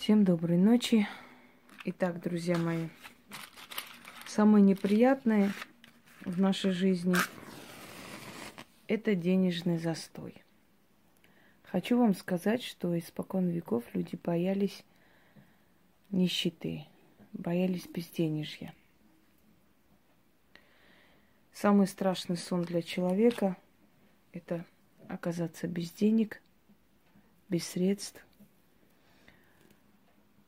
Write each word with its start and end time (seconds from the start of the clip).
Всем 0.00 0.24
доброй 0.24 0.56
ночи. 0.56 1.06
Итак, 1.84 2.22
друзья 2.22 2.56
мои, 2.56 2.88
самое 4.26 4.64
неприятное 4.64 5.52
в 6.24 6.40
нашей 6.40 6.70
жизни– 6.70 7.14
это 8.88 9.14
денежный 9.14 9.76
застой. 9.76 10.42
Хочу 11.64 11.98
вам 11.98 12.14
сказать, 12.14 12.62
что 12.62 12.98
испокон 12.98 13.50
веков 13.50 13.84
люди 13.92 14.16
боялись 14.16 14.86
нищеты, 16.08 16.86
боялись 17.34 17.86
безденежья. 17.86 18.72
Самый 21.52 21.86
страшный 21.86 22.38
сон 22.38 22.62
для 22.62 22.80
человека– 22.80 23.58
это 24.32 24.64
оказаться 25.08 25.68
без 25.68 25.90
денег, 25.90 26.40
без 27.50 27.66
средств, 27.66 28.24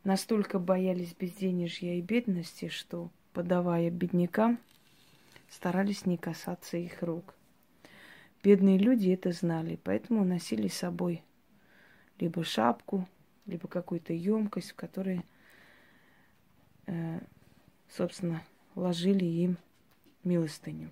настолько 0.05 0.59
боялись 0.59 1.15
безденежья 1.15 1.95
и 1.95 2.01
бедности, 2.01 2.69
что, 2.69 3.11
подавая 3.33 3.91
беднякам, 3.91 4.59
старались 5.49 6.07
не 6.07 6.17
касаться 6.17 6.77
их 6.77 7.03
рук. 7.03 7.35
Бедные 8.43 8.79
люди 8.79 9.11
это 9.11 9.33
знали, 9.33 9.79
поэтому 9.83 10.25
носили 10.25 10.69
с 10.69 10.75
собой 10.75 11.23
либо 12.19 12.45
шапку, 12.45 13.09
либо 13.47 13.69
какую-то 13.69 14.13
емкость, 14.13 14.73
в 14.73 14.75
которой, 14.75 15.23
э, 16.87 17.21
собственно, 17.89 18.43
ложили 18.75 19.25
им 19.25 19.59
милостыню. 20.25 20.91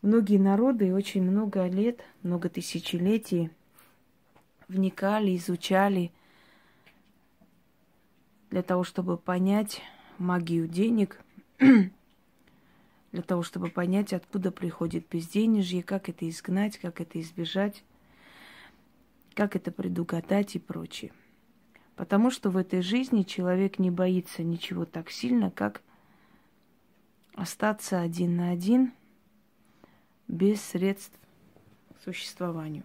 Многие 0.00 0.38
народы 0.38 0.94
очень 0.94 1.22
много 1.22 1.66
лет, 1.66 2.00
много 2.22 2.48
тысячелетий– 2.48 3.50
вникали, 4.68 5.36
изучали 5.36 6.12
для 8.50 8.62
того, 8.62 8.84
чтобы 8.84 9.16
понять 9.16 9.82
магию 10.18 10.66
денег, 10.68 11.20
для 13.12 13.22
того, 13.22 13.42
чтобы 13.42 13.68
понять, 13.68 14.12
откуда 14.12 14.50
приходит 14.50 15.08
безденежье, 15.08 15.82
как 15.82 16.08
это 16.08 16.28
изгнать, 16.28 16.78
как 16.78 17.00
это 17.00 17.20
избежать, 17.20 17.84
как 19.34 19.56
это 19.56 19.70
предугадать 19.70 20.56
и 20.56 20.58
прочее. 20.58 21.12
Потому 21.94 22.30
что 22.30 22.50
в 22.50 22.56
этой 22.56 22.82
жизни 22.82 23.22
человек 23.22 23.78
не 23.78 23.90
боится 23.90 24.42
ничего 24.42 24.84
так 24.84 25.10
сильно, 25.10 25.50
как 25.50 25.82
остаться 27.34 28.00
один 28.00 28.36
на 28.36 28.50
один 28.50 28.92
без 30.28 30.60
средств 30.60 31.18
к 31.94 32.02
существованию. 32.04 32.84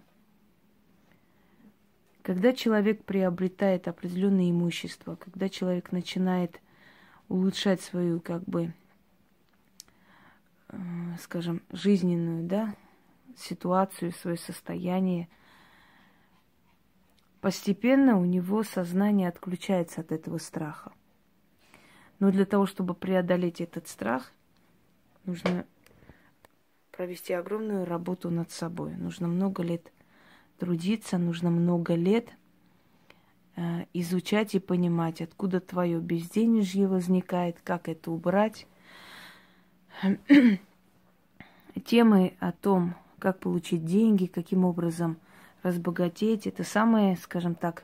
Когда 2.24 2.54
человек 2.54 3.04
приобретает 3.04 3.88
определенное 3.88 4.52
имущество, 4.52 5.16
когда 5.16 5.50
человек 5.50 5.92
начинает 5.92 6.62
улучшать 7.30 7.82
свою, 7.82 8.20
как 8.20 8.44
бы, 8.44 8.74
э, 10.70 10.78
скажем, 11.20 11.64
жизненную, 11.72 12.44
да, 12.44 12.76
ситуацию, 13.36 14.12
свое 14.12 14.38
состояние, 14.38 15.30
постепенно 17.40 18.20
у 18.20 18.26
него 18.26 18.62
сознание 18.64 19.28
отключается 19.28 20.02
от 20.02 20.12
этого 20.12 20.38
страха. 20.38 20.92
Но 22.20 22.32
для 22.32 22.46
того, 22.46 22.68
чтобы 22.68 22.94
преодолеть 22.94 23.62
этот 23.62 23.88
страх, 23.88 24.32
нужно 25.26 25.66
провести 26.92 27.34
огромную 27.34 27.86
работу 27.86 28.30
над 28.30 28.52
собой. 28.52 28.94
Нужно 28.96 29.28
много 29.28 29.64
лет 29.64 29.92
трудиться, 30.62 31.18
нужно 31.18 31.50
много 31.50 31.96
лет 31.96 32.30
э, 33.56 33.86
изучать 33.96 34.54
и 34.54 34.60
понимать, 34.60 35.20
откуда 35.20 35.60
твое 35.60 36.00
безденежье 36.00 36.88
возникает, 36.88 37.58
как 37.64 37.90
это 37.90 38.12
убрать. 38.12 38.68
Темы 41.84 42.36
о 42.40 42.52
том, 42.52 42.94
как 43.18 43.40
получить 43.40 43.86
деньги, 43.86 44.28
каким 44.28 44.64
образом 44.64 45.18
разбогатеть, 45.64 46.46
это 46.46 46.64
самые, 46.64 47.18
скажем 47.18 47.56
так, 47.56 47.84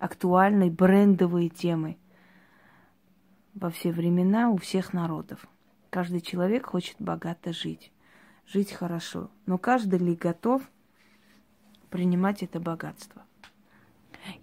актуальные 0.00 0.72
брендовые 0.72 1.50
темы 1.50 1.98
во 3.54 3.70
все 3.70 3.92
времена 3.92 4.50
у 4.50 4.56
всех 4.56 4.92
народов. 4.92 5.46
Каждый 5.88 6.20
человек 6.20 6.66
хочет 6.66 6.96
богато 6.98 7.52
жить, 7.52 7.92
жить 8.44 8.72
хорошо. 8.72 9.30
Но 9.46 9.56
каждый 9.56 10.00
ли 10.00 10.16
готов– 10.16 10.62
принимать 11.90 12.42
это 12.42 12.60
богатство. 12.60 13.22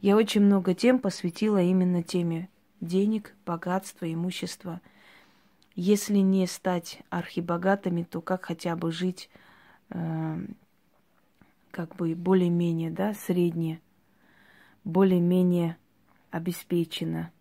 Я 0.02 0.16
очень 0.16 0.42
много 0.42 0.74
тем 0.74 1.00
посвятила 1.00 1.62
именно 1.62 2.04
теме 2.04 2.50
денег, 2.82 3.36
богатства, 3.46 4.12
имущества. 4.12 4.82
Если 5.76 6.18
не 6.18 6.48
стать 6.48 7.02
архибогатыми, 7.10 8.04
то 8.04 8.22
как 8.22 8.46
хотя 8.46 8.76
бы 8.76 8.92
жить 8.92 9.30
э, 9.90 10.38
как 11.72 11.96
бы 11.96 12.16
более-менее, 12.16 12.90
да, 12.90 13.14
средне, 13.14 13.82
более-менее 14.84 15.78
обеспечено. 16.32 17.32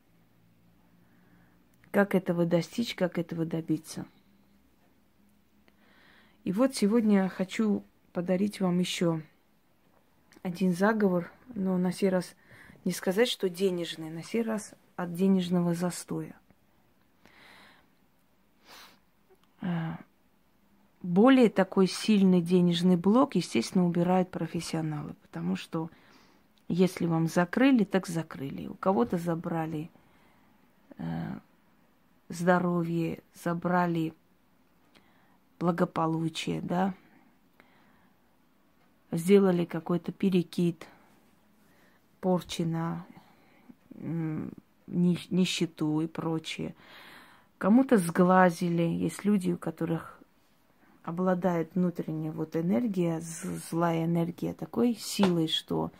Как 1.90 2.14
этого 2.14 2.44
достичь, 2.44 2.96
как 2.96 3.18
этого 3.18 3.44
добиться. 3.44 4.06
И 6.42 6.52
вот 6.52 6.74
сегодня 6.74 7.28
хочу 7.28 7.84
подарить 8.12 8.60
вам 8.60 8.80
еще 8.80 9.22
один 10.44 10.74
заговор, 10.74 11.32
но 11.54 11.78
на 11.78 11.90
сей 11.90 12.10
раз 12.10 12.36
не 12.84 12.92
сказать, 12.92 13.28
что 13.28 13.48
денежный, 13.48 14.10
на 14.10 14.22
сей 14.22 14.42
раз 14.42 14.74
от 14.94 15.14
денежного 15.14 15.72
застоя. 15.72 16.36
А, 19.62 19.98
более 21.02 21.48
такой 21.48 21.86
сильный 21.86 22.42
денежный 22.42 22.96
блок, 22.96 23.36
естественно, 23.36 23.86
убирают 23.86 24.30
профессионалы, 24.30 25.14
потому 25.22 25.56
что 25.56 25.90
если 26.68 27.06
вам 27.06 27.26
закрыли, 27.26 27.84
так 27.84 28.06
закрыли. 28.06 28.66
У 28.66 28.74
кого-то 28.74 29.16
забрали 29.16 29.90
э, 30.98 31.38
здоровье, 32.28 33.22
забрали 33.32 34.12
благополучие, 35.58 36.60
да, 36.60 36.92
сделали 39.16 39.64
какой-то 39.64 40.12
перекид, 40.12 40.86
порчи 42.20 42.62
на 42.62 43.06
нищету 44.86 46.00
и 46.00 46.06
прочее. 46.06 46.74
Кому-то 47.58 47.96
сглазили. 47.96 48.82
Есть 48.82 49.24
люди, 49.24 49.52
у 49.52 49.56
которых 49.56 50.20
обладает 51.02 51.74
внутренняя 51.74 52.32
вот 52.32 52.56
энергия, 52.56 53.20
злая 53.20 54.04
энергия 54.04 54.54
такой 54.54 54.94
силой, 54.94 55.48
что 55.48 55.92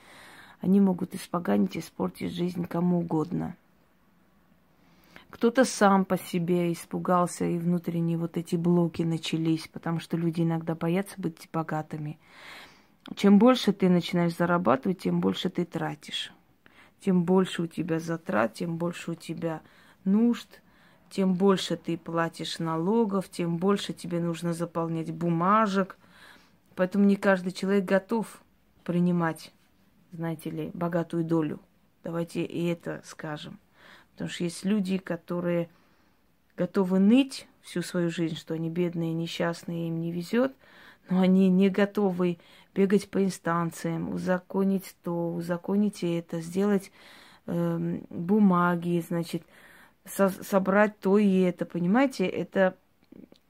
они 0.61 0.81
могут 0.81 1.15
испоганить, 1.15 1.77
испортить 1.77 2.33
жизнь 2.33 2.67
кому 2.67 3.01
угодно. 3.01 3.57
Кто-то 5.31 5.65
сам 5.65 6.05
по 6.05 6.17
себе 6.17 6.73
испугался, 6.73 7.45
и 7.45 7.59
внутренние 7.59 8.17
вот 8.17 8.37
эти 8.37 8.55
блоки 8.57 9.03
начались, 9.03 9.67
потому 9.67 9.99
что 9.99 10.17
люди 10.17 10.43
иногда 10.43 10.75
боятся 10.75 11.21
быть 11.21 11.49
богатыми. 11.53 12.19
Чем 13.16 13.38
больше 13.38 13.72
ты 13.72 13.88
начинаешь 13.88 14.37
зарабатывать, 14.37 15.00
тем 15.00 15.20
больше 15.20 15.50
ты 15.50 15.65
тратишь. 15.65 16.32
Тем 17.00 17.25
больше 17.25 17.62
у 17.62 17.66
тебя 17.66 18.00
затрат, 18.00 18.54
тем 18.54 18.78
больше 18.78 19.12
у 19.12 19.15
тебя 19.15 19.60
нужд, 20.04 20.62
тем 21.10 21.34
больше 21.34 21.76
ты 21.76 21.98
платишь 21.98 22.59
налогов, 22.59 23.28
тем 23.28 23.59
больше 23.59 23.92
тебе 23.92 24.20
нужно 24.20 24.54
заполнять 24.54 25.12
бумажек. 25.12 25.98
Поэтому 26.75 27.04
не 27.04 27.16
каждый 27.16 27.53
человек 27.53 27.84
готов 27.84 28.42
принимать, 28.84 29.53
знаете 30.12 30.50
ли, 30.50 30.71
богатую 30.72 31.24
долю. 31.24 31.60
Давайте 32.03 32.42
и 32.42 32.66
это 32.66 33.03
скажем. 33.04 33.59
Потому 34.12 34.30
что 34.30 34.45
есть 34.45 34.65
люди, 34.65 34.98
которые 34.98 35.68
готовы 36.57 36.98
ныть 36.98 37.47
всю 37.62 37.83
свою 37.83 38.10
жизнь, 38.10 38.36
что 38.36 38.54
они 38.54 38.71
бедные, 38.71 39.12
несчастные, 39.12 39.89
им 39.89 40.00
не 40.00 40.12
везет, 40.12 40.54
но 41.10 41.21
они 41.21 41.48
не 41.48 41.68
готовы 41.68 42.39
бегать 42.74 43.09
по 43.09 43.22
инстанциям, 43.24 44.12
узаконить 44.12 44.97
то, 45.03 45.32
узаконить 45.34 46.03
это, 46.03 46.41
сделать 46.41 46.91
э, 47.47 47.98
бумаги, 48.10 49.04
значит, 49.06 49.42
со 50.04 50.28
собрать 50.28 50.98
то 50.98 51.18
и 51.18 51.41
это, 51.41 51.65
понимаете, 51.65 52.26
это, 52.26 52.76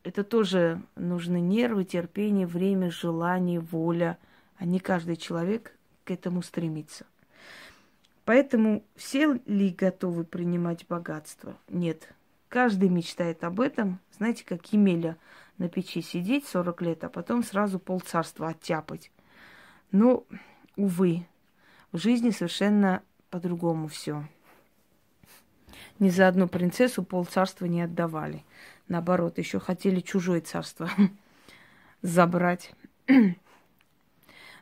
это 0.05 0.25
тоже 0.25 0.81
нужны 0.95 1.41
нервы, 1.41 1.85
терпение, 1.85 2.47
время, 2.47 2.91
желание, 2.91 3.61
воля, 3.61 4.19
а 4.57 4.65
не 4.65 4.79
каждый 4.79 5.17
человек 5.17 5.77
к 6.05 6.11
этому 6.11 6.43
стремится. 6.43 7.07
Поэтому 8.25 8.85
все 8.97 9.39
ли 9.47 9.71
готовы 9.71 10.25
принимать 10.25 10.87
богатство? 10.87 11.57
Нет. 11.69 12.09
Каждый 12.49 12.89
мечтает 12.89 13.45
об 13.45 13.61
этом. 13.61 13.99
Знаете, 14.17 14.45
как 14.47 14.73
Емеля 14.73 15.17
на 15.59 15.69
печи 15.69 16.01
сидеть 16.01 16.47
40 16.47 16.83
лет, 16.83 17.05
а 17.05 17.09
потом 17.09 17.43
сразу 17.43 17.79
полцарства 17.79 18.49
оттяпать. 18.49 19.11
Но, 19.95 20.25
увы, 20.75 21.25
В 21.93 21.99
жизни 21.99 22.31
совершенно 22.31 23.05
по-другому 23.31 23.87
все. 23.87 24.25
Ни 26.01 26.09
за 26.09 26.27
одну 26.27 26.49
принцессу 26.49 27.05
пол 27.05 27.25
царства 27.25 27.67
не 27.67 27.81
отдавали. 27.81 28.45
Наоборот, 28.89 29.39
еще 29.39 29.61
хотели 29.61 30.01
чужое 30.01 30.41
царство 30.41 30.91
забрать. 32.03 32.73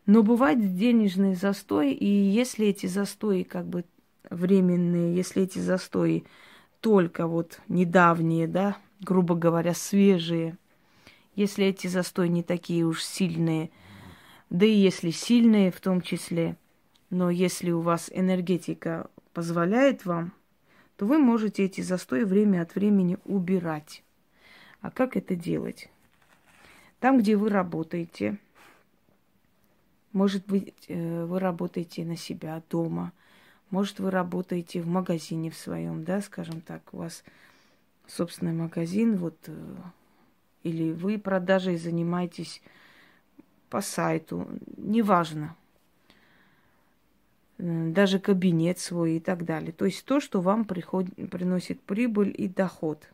Но 0.05 0.23
бывает 0.23 0.77
денежный 0.77 1.35
застой, 1.35 1.93
и 1.93 2.07
если 2.07 2.67
эти 2.67 2.85
застои 2.85 3.43
как 3.43 3.65
бы 3.65 3.87
временные, 4.29 5.17
если 5.17 5.45
эти 5.45 5.61
застои 5.61 6.25
только 6.83 7.27
вот 7.27 7.59
недавние, 7.69 8.47
да, 8.47 8.77
грубо 9.01 9.35
говоря, 9.35 9.73
свежие, 9.73 10.59
если 11.35 11.65
эти 11.65 11.87
застои 11.87 12.29
не 12.29 12.43
такие 12.43 12.85
уж 12.85 13.03
сильные, 13.03 13.71
да 14.53 14.67
и 14.67 14.75
если 14.75 15.11
сильные 15.11 15.71
в 15.71 15.81
том 15.81 16.03
числе, 16.03 16.57
но 17.09 17.31
если 17.31 17.71
у 17.71 17.81
вас 17.81 18.11
энергетика 18.13 19.09
позволяет 19.33 20.05
вам, 20.05 20.35
то 20.99 21.07
вы 21.07 21.17
можете 21.17 21.65
эти 21.65 21.81
застои 21.81 22.25
время 22.25 22.61
от 22.61 22.75
времени 22.75 23.17
убирать. 23.25 24.05
А 24.83 24.91
как 24.91 25.17
это 25.17 25.35
делать? 25.35 25.89
Там, 27.01 27.19
где 27.19 27.35
вы 27.35 27.49
работаете, 27.49 28.37
может 30.13 30.45
быть, 30.47 30.75
э, 30.89 31.25
вы 31.25 31.41
работаете 31.41 32.05
на 32.05 32.19
себя 32.19 32.63
дома, 32.69 33.13
может, 33.71 34.01
вы 34.01 34.11
работаете 34.11 34.83
в 34.83 34.87
магазине 34.87 35.51
в 35.51 35.57
своем, 35.57 36.05
да, 36.05 36.21
скажем 36.21 36.61
так, 36.61 36.83
у 36.93 36.99
вас 36.99 37.25
собственный 38.07 38.53
магазин, 38.53 39.17
вот, 39.17 39.39
э, 39.47 39.77
или 40.63 40.93
вы 40.93 41.19
продажей 41.19 41.79
занимаетесь 41.79 42.61
по 43.73 43.81
сайту, 43.81 44.47
неважно 44.77 45.57
даже 47.59 48.19
кабинет 48.19 48.79
свой 48.79 49.17
и 49.17 49.21
так 49.21 49.45
далее. 49.45 49.73
То 49.73 49.87
есть 49.87 50.05
то, 50.05 50.21
что 50.21 50.41
вам 50.41 50.65
приход... 50.65 51.07
приносит 51.31 51.81
прибыль 51.81 52.35
и 52.37 52.49
доход. 52.49 53.09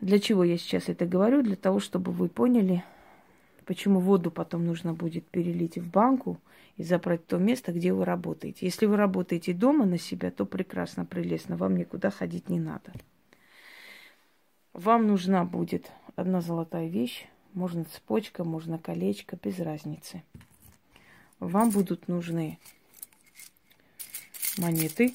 Для 0.00 0.18
чего 0.18 0.44
я 0.44 0.58
сейчас 0.58 0.88
это 0.88 1.06
говорю? 1.06 1.42
Для 1.42 1.56
того, 1.56 1.80
чтобы 1.80 2.12
вы 2.12 2.28
поняли, 2.28 2.84
почему 3.64 4.00
воду 4.00 4.30
потом 4.30 4.66
нужно 4.66 4.92
будет 4.92 5.24
перелить 5.26 5.78
в 5.78 5.88
банку 5.88 6.38
и 6.76 6.82
забрать 6.82 7.26
то 7.26 7.38
место, 7.38 7.72
где 7.72 7.92
вы 7.92 8.04
работаете. 8.04 8.66
Если 8.66 8.86
вы 8.86 8.96
работаете 8.96 9.54
дома 9.54 9.86
на 9.86 9.98
себя, 9.98 10.30
то 10.30 10.44
прекрасно, 10.44 11.04
прелестно, 11.06 11.56
вам 11.56 11.76
никуда 11.76 12.10
ходить 12.10 12.48
не 12.48 12.60
надо. 12.60 12.92
Вам 14.78 15.08
нужна 15.08 15.44
будет 15.44 15.90
одна 16.14 16.40
золотая 16.40 16.86
вещь, 16.86 17.26
можно 17.52 17.84
цепочка, 17.84 18.44
можно 18.44 18.78
колечко, 18.78 19.34
без 19.34 19.58
разницы. 19.58 20.22
Вам 21.40 21.70
будут 21.70 22.06
нужны 22.06 22.60
монеты. 24.56 25.14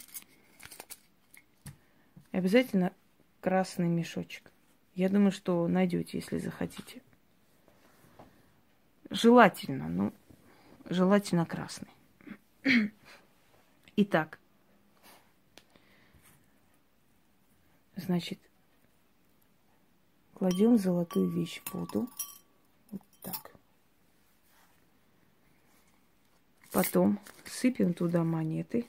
И 2.33 2.37
обязательно 2.37 2.91
красный 3.39 3.87
мешочек. 3.87 4.51
Я 4.95 5.07
думаю, 5.07 5.31
что 5.31 5.65
найдете, 5.69 6.17
если 6.17 6.39
захотите. 6.39 7.01
Желательно, 9.09 9.87
ну, 9.87 10.13
желательно 10.89 11.45
красный. 11.45 11.87
Итак, 13.95 14.39
значит, 17.95 18.39
кладем 20.43 20.77
золотую 20.77 21.29
вещь 21.29 21.61
в 21.63 21.73
воду. 21.73 22.09
Так. 23.21 23.55
Потом 26.73 27.17
сыпем 27.45 27.93
туда 27.93 28.25
монеты. 28.25 28.85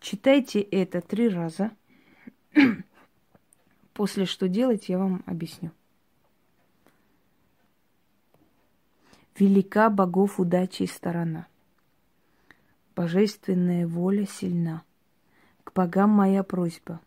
Читайте 0.00 0.62
это 0.62 1.02
три 1.02 1.28
раза. 1.28 1.72
После 3.92 4.26
что 4.26 4.48
делать, 4.48 4.88
я 4.88 4.98
вам 4.98 5.22
объясню. 5.26 5.70
Велика 9.38 9.90
богов 9.90 10.38
удачи 10.38 10.82
и 10.82 10.86
сторона. 10.86 11.46
Божественная 12.94 13.86
воля 13.86 14.26
сильна. 14.26 14.82
К 15.64 15.72
богам 15.72 16.10
моя 16.10 16.42
просьба. 16.42 17.00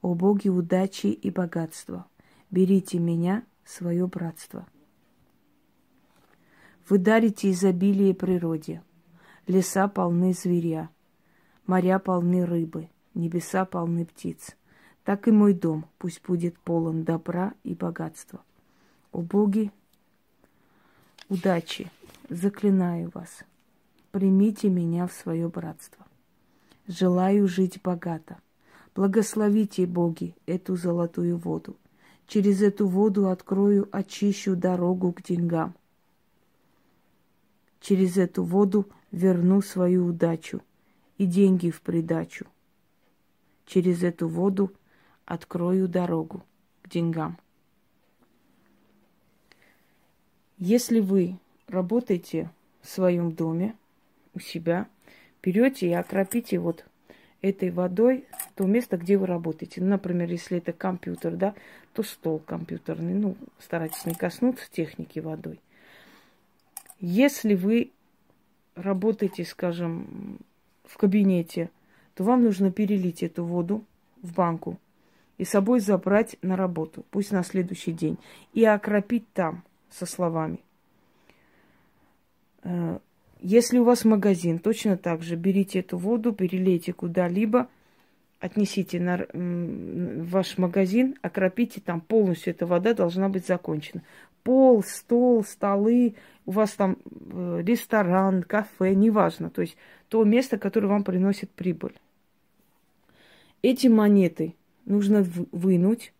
О 0.00 0.14
боги 0.14 0.48
удачи 0.48 1.08
и 1.08 1.30
богатства, 1.30 2.06
берите 2.50 2.98
меня, 2.98 3.42
свое 3.64 4.06
братство. 4.06 4.66
Вы 6.88 6.98
дарите 6.98 7.50
изобилие 7.50 8.14
природе. 8.14 8.82
Леса 9.48 9.88
полны 9.88 10.32
зверя, 10.32 10.90
моря 11.66 11.98
полны 11.98 12.46
рыбы, 12.46 12.88
небеса 13.14 13.64
полны 13.64 14.06
птиц 14.06 14.56
так 15.06 15.28
и 15.28 15.30
мой 15.30 15.54
дом 15.54 15.86
пусть 15.98 16.20
будет 16.26 16.58
полон 16.58 17.04
добра 17.04 17.54
и 17.62 17.74
богатства. 17.76 18.42
О 19.12 19.22
боги, 19.22 19.70
удачи, 21.28 21.92
заклинаю 22.28 23.12
вас, 23.14 23.44
примите 24.10 24.68
меня 24.68 25.06
в 25.06 25.12
свое 25.12 25.48
братство. 25.48 26.04
Желаю 26.88 27.46
жить 27.46 27.80
богато. 27.84 28.38
Благословите, 28.96 29.86
боги, 29.86 30.34
эту 30.44 30.74
золотую 30.74 31.36
воду. 31.36 31.76
Через 32.26 32.60
эту 32.60 32.88
воду 32.88 33.28
открою, 33.28 33.88
очищу 33.92 34.56
дорогу 34.56 35.12
к 35.12 35.22
деньгам. 35.22 35.76
Через 37.78 38.16
эту 38.16 38.42
воду 38.42 38.88
верну 39.12 39.62
свою 39.62 40.06
удачу 40.06 40.62
и 41.16 41.26
деньги 41.26 41.70
в 41.70 41.80
придачу. 41.80 42.46
Через 43.66 44.02
эту 44.02 44.26
воду 44.26 44.72
открою 45.26 45.88
дорогу 45.88 46.42
к 46.82 46.88
деньгам. 46.88 47.36
Если 50.56 51.00
вы 51.00 51.36
работаете 51.68 52.50
в 52.80 52.88
своем 52.88 53.32
доме, 53.32 53.74
у 54.34 54.38
себя, 54.38 54.86
берете 55.42 55.88
и 55.88 55.92
окропите 55.92 56.58
вот 56.58 56.86
этой 57.42 57.70
водой 57.70 58.24
то 58.54 58.64
место, 58.64 58.96
где 58.96 59.18
вы 59.18 59.26
работаете. 59.26 59.82
Ну, 59.82 59.88
например, 59.88 60.30
если 60.30 60.58
это 60.58 60.72
компьютер, 60.72 61.36
да, 61.36 61.54
то 61.92 62.02
стол 62.02 62.38
компьютерный. 62.38 63.14
Ну, 63.14 63.36
старайтесь 63.58 64.06
не 64.06 64.14
коснуться 64.14 64.64
техники 64.70 65.18
водой. 65.18 65.60
Если 67.00 67.54
вы 67.54 67.90
работаете, 68.74 69.44
скажем, 69.44 70.38
в 70.84 70.96
кабинете, 70.96 71.70
то 72.14 72.24
вам 72.24 72.44
нужно 72.44 72.70
перелить 72.70 73.22
эту 73.22 73.44
воду 73.44 73.84
в 74.22 74.32
банку 74.32 74.78
и 75.38 75.44
собой 75.44 75.80
забрать 75.80 76.36
на 76.42 76.56
работу, 76.56 77.04
пусть 77.10 77.32
на 77.32 77.42
следующий 77.42 77.92
день, 77.92 78.18
и 78.52 78.64
окропить 78.64 79.30
там 79.32 79.62
со 79.90 80.06
словами. 80.06 80.60
Э, 82.62 82.98
если 83.40 83.78
у 83.78 83.84
вас 83.84 84.04
магазин, 84.04 84.58
точно 84.58 84.96
так 84.96 85.22
же 85.22 85.36
берите 85.36 85.80
эту 85.80 85.98
воду, 85.98 86.32
перелейте 86.32 86.92
куда-либо, 86.92 87.68
отнесите 88.40 88.98
на 89.00 89.26
ваш 89.32 90.58
магазин, 90.58 91.16
окропите 91.22 91.80
там 91.80 92.00
полностью, 92.00 92.52
эта 92.52 92.66
вода 92.66 92.94
должна 92.94 93.28
быть 93.28 93.46
закончена. 93.46 94.02
Пол, 94.42 94.82
стол, 94.82 95.44
столы, 95.44 96.14
у 96.44 96.52
вас 96.52 96.72
там 96.72 96.98
э, 97.10 97.62
ресторан, 97.64 98.42
кафе, 98.42 98.94
неважно. 98.94 99.50
То 99.50 99.62
есть 99.62 99.76
то 100.08 100.22
место, 100.24 100.56
которое 100.56 100.86
вам 100.86 101.02
приносит 101.02 101.50
прибыль. 101.50 101.94
Эти 103.62 103.88
монеты– 103.88 104.54
нужно 104.86 105.26
вынуть. 105.52 106.12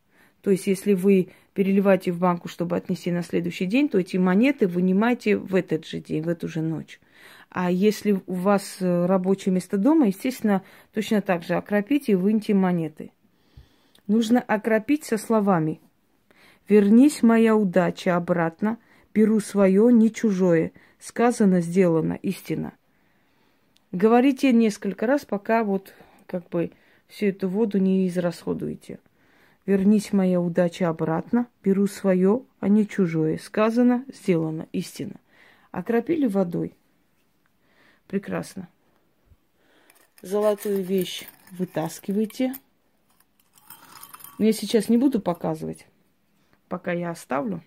То 0.42 0.50
есть, 0.50 0.66
если 0.66 0.92
вы 0.92 1.28
переливаете 1.54 2.12
в 2.12 2.18
банку, 2.18 2.48
чтобы 2.48 2.76
отнести 2.76 3.10
на 3.10 3.22
следующий 3.22 3.66
день, 3.66 3.88
то 3.88 3.98
эти 3.98 4.16
монеты 4.18 4.68
вынимайте 4.68 5.36
в 5.36 5.54
этот 5.54 5.86
же 5.86 6.00
день, 6.00 6.22
в 6.22 6.28
эту 6.28 6.48
же 6.48 6.60
ночь. 6.60 7.00
А 7.48 7.70
если 7.70 8.20
у 8.26 8.34
вас 8.34 8.76
э, 8.80 9.06
рабочее 9.06 9.54
место 9.54 9.78
дома, 9.78 10.08
естественно, 10.08 10.62
точно 10.92 11.22
так 11.22 11.42
же 11.42 11.54
окропите 11.54 12.12
и 12.12 12.16
выньте 12.16 12.52
монеты. 12.52 13.12
Нужно 14.06 14.40
окропить 14.40 15.04
со 15.04 15.16
словами 15.16 15.80
«Вернись, 16.68 17.22
моя 17.22 17.56
удача, 17.56 18.16
обратно, 18.16 18.78
беру 19.14 19.40
свое, 19.40 19.92
не 19.92 20.12
чужое, 20.12 20.72
сказано, 20.98 21.60
сделано, 21.60 22.18
истина». 22.22 22.74
Говорите 23.92 24.52
несколько 24.52 25.06
раз, 25.06 25.24
пока 25.24 25.64
вот 25.64 25.94
как 26.26 26.48
бы 26.50 26.72
всю 27.08 27.26
эту 27.26 27.48
воду 27.48 27.78
не 27.78 28.06
израсходуете. 28.08 28.98
Вернись 29.66 30.12
моя 30.12 30.40
удача 30.40 30.88
обратно, 30.88 31.48
беру 31.62 31.86
свое, 31.86 32.42
а 32.60 32.68
не 32.68 32.86
чужое. 32.86 33.38
Сказано, 33.38 34.04
сделано, 34.08 34.68
истина. 34.72 35.16
Окропили 35.72 36.26
водой. 36.26 36.74
Прекрасно. 38.06 38.68
Золотую 40.22 40.82
вещь 40.82 41.26
вытаскивайте. 41.50 42.54
Но 44.38 44.44
я 44.44 44.52
сейчас 44.52 44.88
не 44.88 44.98
буду 44.98 45.20
показывать, 45.20 45.86
пока 46.68 46.92
я 46.92 47.10
оставлю. 47.10 47.62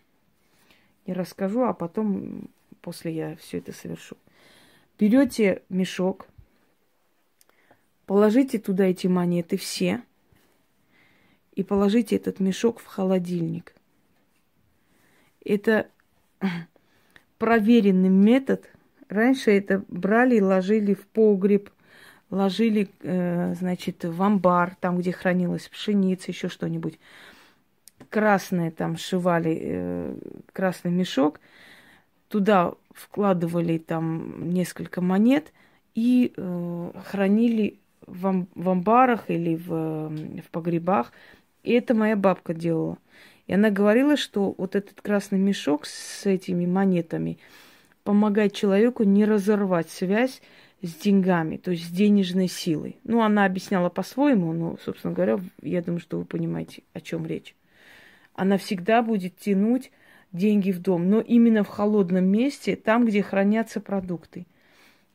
Не 1.05 1.13
расскажу, 1.13 1.63
а 1.63 1.73
потом, 1.73 2.49
после 2.81 3.13
я 3.13 3.35
все 3.37 3.57
это 3.57 3.73
совершу. 3.73 4.15
Берете 4.97 5.63
мешок, 5.69 6.27
положите 8.09 8.57
туда 8.57 8.85
эти 8.85 9.05
монеты 9.05 9.55
все 9.55 10.01
и 11.53 11.61
положите 11.61 12.15
этот 12.15 12.39
мешок 12.39 12.79
в 12.79 12.87
холодильник. 12.87 13.75
Это 15.45 15.85
проверенный 17.37 18.09
метод. 18.09 18.67
Раньше 19.09 19.51
это 19.51 19.83
брали 19.89 20.37
и 20.37 20.41
ложили 20.41 20.95
в 20.95 21.05
погреб, 21.05 21.69
ложили, 22.31 22.89
э, 23.03 23.53
значит, 23.53 24.03
в 24.03 24.23
амбар, 24.23 24.75
там, 24.79 24.97
где 24.97 25.11
хранилась 25.11 25.69
пшеница, 25.69 26.31
еще 26.31 26.49
что-нибудь. 26.49 26.97
Красное 28.09 28.71
там 28.71 28.97
шивали, 28.97 29.59
э, 29.61 30.15
красный 30.51 30.89
мешок, 30.89 31.39
туда 32.27 32.73
вкладывали 32.89 33.77
там 33.77 34.49
несколько 34.49 34.99
монет 34.99 35.53
и 35.93 36.33
э, 36.35 36.91
хранили 37.05 37.77
в, 38.05 38.45
в 38.55 38.69
амбарах 38.69 39.29
или 39.29 39.55
в, 39.55 40.09
в 40.09 40.49
погребах. 40.51 41.11
И 41.63 41.73
это 41.73 41.93
моя 41.93 42.15
бабка 42.15 42.53
делала. 42.53 42.97
И 43.47 43.53
она 43.53 43.69
говорила, 43.69 44.15
что 44.15 44.53
вот 44.57 44.75
этот 44.75 45.01
красный 45.01 45.39
мешок 45.39 45.85
с 45.85 46.25
этими 46.25 46.65
монетами 46.65 47.39
помогает 48.03 48.53
человеку 48.53 49.03
не 49.03 49.25
разорвать 49.25 49.89
связь 49.89 50.41
с 50.81 50.93
деньгами, 50.95 51.57
то 51.57 51.71
есть 51.71 51.85
с 51.85 51.89
денежной 51.89 52.47
силой. 52.47 52.97
Ну, 53.03 53.21
она 53.21 53.45
объясняла 53.45 53.89
по-своему, 53.89 54.53
но, 54.53 54.77
собственно 54.83 55.13
говоря, 55.13 55.39
я 55.61 55.81
думаю, 55.81 55.99
что 55.99 56.17
вы 56.17 56.25
понимаете, 56.25 56.83
о 56.93 57.01
чем 57.01 57.25
речь. 57.25 57.55
Она 58.33 58.57
всегда 58.57 59.01
будет 59.01 59.37
тянуть 59.37 59.91
деньги 60.31 60.71
в 60.71 60.79
дом, 60.79 61.09
но 61.09 61.19
именно 61.19 61.63
в 61.63 61.67
холодном 61.67 62.25
месте, 62.25 62.75
там, 62.75 63.05
где 63.05 63.21
хранятся 63.21 63.81
продукты. 63.81 64.45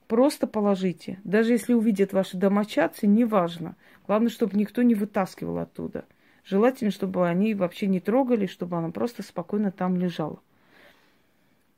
Просто 0.08 0.46
положите. 0.46 1.18
Даже 1.24 1.52
если 1.52 1.72
увидят 1.72 2.12
ваши 2.12 2.36
домочадцы, 2.36 3.06
неважно. 3.06 3.76
Главное, 4.06 4.28
чтобы 4.28 4.56
никто 4.58 4.82
не 4.82 4.94
вытаскивал 4.94 5.58
оттуда. 5.58 6.04
Желательно, 6.44 6.90
чтобы 6.90 7.26
они 7.26 7.54
вообще 7.54 7.86
не 7.86 8.00
трогали, 8.00 8.46
чтобы 8.46 8.76
она 8.76 8.90
просто 8.90 9.22
спокойно 9.22 9.72
там 9.72 9.96
лежала. 9.96 10.40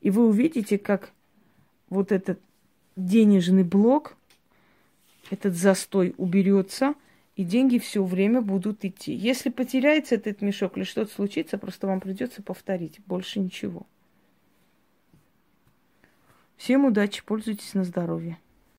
И 0.00 0.10
вы 0.10 0.26
увидите, 0.26 0.76
как 0.78 1.12
вот 1.88 2.10
этот 2.10 2.40
денежный 2.96 3.62
блок, 3.62 4.16
этот 5.30 5.54
застой 5.54 6.14
уберется, 6.16 6.94
и 7.36 7.44
деньги 7.44 7.78
все 7.78 8.02
время 8.02 8.40
будут 8.40 8.84
идти. 8.84 9.12
Если 9.12 9.50
потеряется 9.50 10.16
этот 10.16 10.40
мешок 10.42 10.76
или 10.76 10.84
что-то 10.84 11.12
случится, 11.12 11.58
просто 11.58 11.86
вам 11.86 12.00
придется 12.00 12.42
повторить. 12.42 13.00
Больше 13.06 13.38
ничего. 13.38 13.86
Всем 16.56 16.84
удачи, 16.86 17.22
пользуйтесь 17.24 17.74
на 17.74 17.84
здоровье. 17.84 18.38